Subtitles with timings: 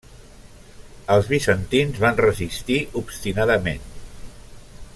[1.15, 3.87] Els bizantins van resistir obstinadament.